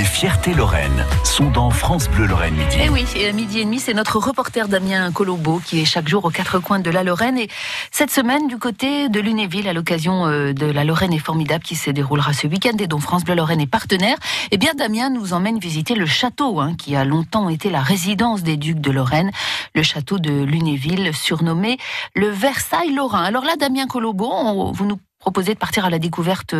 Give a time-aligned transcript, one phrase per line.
[0.00, 2.78] Les fiertés Lorraine sont dans France Bleu Lorraine midi.
[2.80, 6.08] Et oui, et à midi et demi, c'est notre reporter Damien Colombo qui est chaque
[6.08, 7.36] jour aux quatre coins de la Lorraine.
[7.36, 7.48] Et
[7.90, 11.76] cette semaine, du côté de Lunéville, à l'occasion euh, de la Lorraine est formidable qui
[11.76, 14.16] se déroulera ce week-end et dont France Bleu Lorraine est partenaire,
[14.50, 18.42] eh bien Damien nous emmène visiter le château hein, qui a longtemps été la résidence
[18.42, 19.30] des ducs de Lorraine,
[19.74, 21.76] le château de Lunéville, surnommé
[22.14, 23.24] le Versailles Lorrain.
[23.24, 26.54] Alors là, Damien Colombo, vous nous proposé de partir à la découverte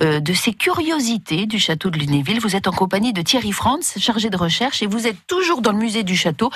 [0.00, 2.40] euh, de ces curiosités du château de Lunéville.
[2.40, 5.72] Vous êtes en compagnie de Thierry Franz, chargé de recherche, et vous êtes toujours dans
[5.72, 6.50] le musée du château,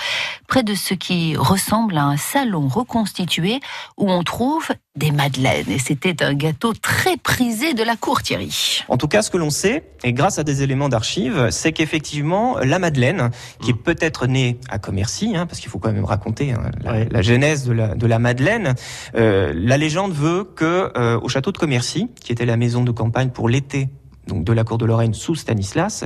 [0.49, 3.61] près de ce qui ressemble à un salon reconstitué
[3.97, 5.69] où on trouve des madeleines.
[5.71, 8.85] Et c'était un gâteau très prisé de la cour, Thierry.
[8.89, 12.59] En tout cas, ce que l'on sait, et grâce à des éléments d'archives, c'est qu'effectivement,
[12.59, 13.31] la madeleine,
[13.61, 17.23] qui est peut-être née à Commercy, hein, parce qu'il faut quand même raconter hein, la,
[17.23, 18.75] genèse de la, de la madeleine,
[19.17, 22.93] euh, la légende veut que euh, au château de Commercy, qui était la maison de
[22.93, 23.89] campagne pour l'été
[24.27, 26.05] donc de la cour de Lorraine sous Stanislas,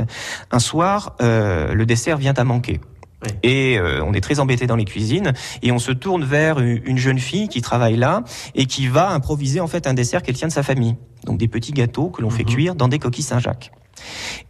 [0.50, 2.80] un soir, euh, le dessert vient à manquer.
[3.42, 6.98] Et euh, on est très embêté dans les cuisines et on se tourne vers une
[6.98, 8.22] jeune fille qui travaille là
[8.54, 10.96] et qui va improviser en fait un dessert qu'elle tient de sa famille.
[11.24, 12.50] Donc des petits gâteaux que l'on fait mhm.
[12.50, 13.72] cuire dans des coquilles Saint-Jacques.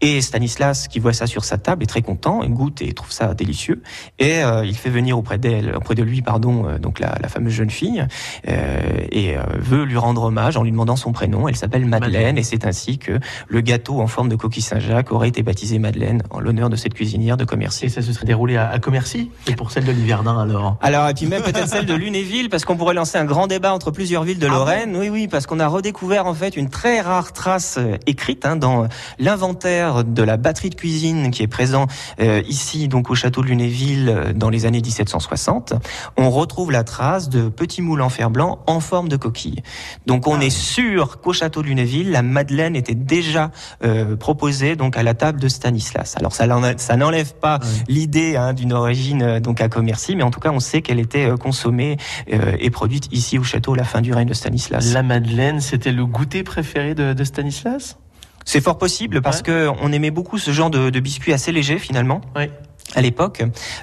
[0.00, 3.12] Et Stanislas, qui voit ça sur sa table, est très content, il goûte et trouve
[3.12, 3.82] ça délicieux.
[4.18, 7.28] Et euh, il fait venir auprès d'elle, auprès de lui, pardon, euh, donc la, la,
[7.28, 8.06] fameuse jeune fille,
[8.48, 11.48] euh, et euh, veut lui rendre hommage en lui demandant son prénom.
[11.48, 15.28] Elle s'appelle Madeleine, et c'est ainsi que le gâteau en forme de coquille Saint-Jacques aurait
[15.28, 17.86] été baptisé Madeleine en l'honneur de cette cuisinière de Commercy.
[17.86, 21.08] Et ça se serait déroulé à, à Commercy Et pour celle de Liverdun alors Alors,
[21.08, 23.91] et puis même peut-être celle de Lunéville, parce qu'on pourrait lancer un grand débat entre
[23.91, 24.96] plusieurs villes de ah Lorraine.
[24.96, 28.86] oui, oui, parce qu'on a redécouvert en fait une très rare trace écrite hein, dans
[29.19, 31.86] l'inventaire de la batterie de cuisine qui est présent
[32.20, 35.75] euh, ici donc au château de Lunéville euh, dans les années 1760,
[36.17, 39.62] on retrouve la trace de petits moules en fer blanc en forme de coquille.
[40.06, 43.53] Donc on ah est sûr qu'au château de Lunéville, la madeleine était déjà
[43.84, 46.16] euh, proposée donc à la table de Stanislas.
[46.19, 50.41] Alors ça, ça n'enlève pas l'idée hein, d'une origine donc à Commercy, mais en tout
[50.41, 54.12] cas on sait qu'elle était consommée et produite ici au château à la fin du
[54.12, 54.93] règne de Stanislas.
[54.93, 57.99] La madeleine, c'était le goûter préféré de, de Stanislas?
[58.48, 61.78] C'est fort possible parce que on aimait beaucoup ce genre de, de biscuits assez légers
[61.78, 62.20] finalement.
[62.34, 62.48] Oui
[62.94, 63.43] à l'époque,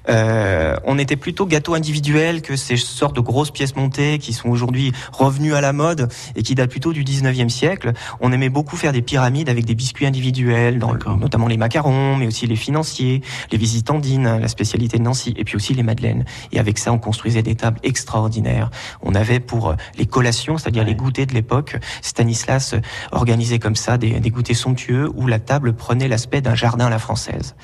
[0.10, 4.50] euh, on était plutôt gâteau individuel que ces sortes de grosses pièces montées qui sont
[4.50, 7.94] aujourd'hui revenues à la mode et qui datent plutôt du 19e siècle.
[8.20, 12.26] On aimait beaucoup faire des pyramides avec des biscuits individuels, dans notamment les macarons, mais
[12.26, 13.22] aussi les financiers,
[13.52, 16.26] les visitandines, la spécialité de Nancy, et puis aussi les madeleines.
[16.52, 18.72] Et avec ça, on construisait des tables extraordinaires.
[19.04, 22.80] On avait pour euh, les collations, c'est-à-dire les goûters de l'époque, Stanislas euh,
[23.12, 26.90] organisait comme ça des, des, goûters somptueux où la table prenait l'aspect d'un jardin à
[26.90, 27.56] la française.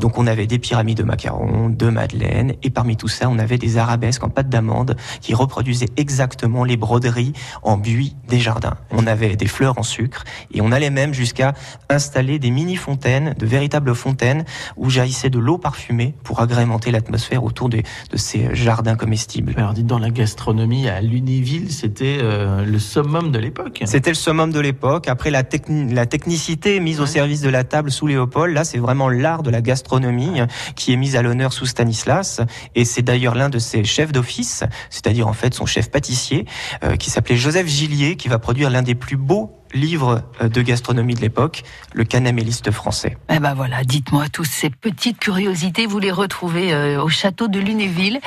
[0.00, 3.56] Donc on avait des pyramides de macarons, de madeleine, et parmi tout ça, on avait
[3.56, 8.76] des arabesques en pâte d'amande qui reproduisaient exactement les broderies en buis des jardins.
[8.90, 11.54] On avait des fleurs en sucre, et on allait même jusqu'à
[11.88, 14.44] installer des mini-fontaines, de véritables fontaines,
[14.76, 17.82] où jaillissait de l'eau parfumée pour agrémenter l'atmosphère autour de,
[18.14, 19.54] ces jardins comestibles.
[19.56, 23.82] Alors dites, dans la gastronomie à Lunéville, c'était euh, le summum de l'époque.
[23.86, 25.08] C'était le summum de l'époque.
[25.08, 29.08] Après la, la technicité mise au service de la table sous Léopold, là c'est vraiment
[29.08, 30.40] l'art de la gastronomie
[30.74, 32.40] qui est mise à l'honneur sous Stanislas.
[32.74, 36.46] Et c'est d'ailleurs l'un de ses chefs d'office, c'est-à-dire en fait son chef pâtissier,
[36.82, 40.62] euh, qui s'appelait Joseph Gillier, qui va produire l'un des plus beaux livre euh, de
[40.62, 43.18] gastronomie de l'époque, le canaméliste français.
[43.28, 47.58] Eh ben voilà, dites-moi tous ces petites curiosités, vous les retrouvez euh, au château de
[47.58, 48.20] Lunéville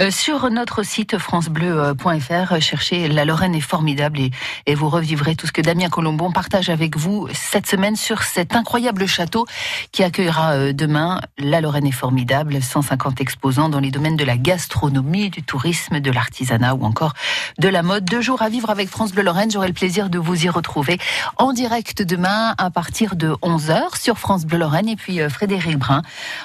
[0.00, 2.60] euh, sur notre site francebleu.fr.
[2.60, 4.30] Cherchez La Lorraine est formidable et,
[4.66, 8.56] et, vous revivrez tout ce que Damien Colombon partage avec vous cette semaine sur cet
[8.56, 9.46] incroyable château
[9.92, 15.30] qui accueillera demain La Lorraine est formidable, 150 exposants dans les domaines de la gastronomie,
[15.30, 17.12] du tourisme, de l'artisanat ou encore
[17.58, 18.04] de la mode.
[18.04, 20.93] Deux jours à vivre avec France Bleu Lorraine, j'aurai le plaisir de vous y retrouver
[21.36, 25.78] en direct demain à partir de 11h sur France Bleu Lorraine et puis euh, Frédéric
[25.78, 26.02] Brun.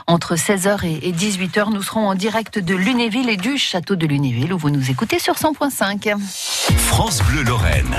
[0.07, 4.53] Entre 16h et 18h, nous serons en direct de Lunéville et du château de Lunéville
[4.53, 6.17] où vous nous écoutez sur 100.5.
[6.77, 7.95] France Bleu Lorraine.